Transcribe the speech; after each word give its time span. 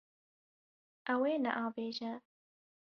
Ew 1.13 1.21
ê 1.31 1.33
neavêje. 1.43 2.11